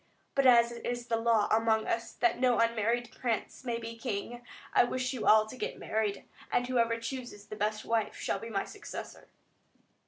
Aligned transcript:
But 0.33 0.47
as 0.47 0.71
it 0.71 0.83
is 0.83 1.05
the 1.05 1.17
law 1.17 1.47
among 1.51 1.85
us, 1.85 2.11
that 2.11 2.39
no 2.39 2.57
unmarried 2.57 3.15
prince 3.21 3.63
may 3.63 3.77
be 3.77 3.95
King, 3.95 4.43
I 4.73 4.83
wish 4.83 5.13
you 5.13 5.27
all 5.27 5.45
to 5.45 5.55
get 5.55 5.77
married, 5.77 6.23
and 6.51 6.65
whoever 6.65 6.99
chooses 6.99 7.45
the 7.45 7.55
best 7.55 7.85
wife 7.85 8.15
shall 8.15 8.39
be 8.39 8.49
my 8.49 8.65
successor." 8.65 9.27